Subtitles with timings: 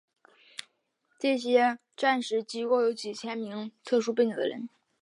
[1.19, 4.67] 这些战时机构有几千名背景特殊的人。